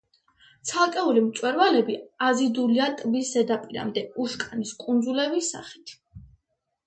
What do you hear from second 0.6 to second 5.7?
ცალკეული მწვერვალები აზიდულია ტბის ზედაპირამდე უშკანის კუნძულების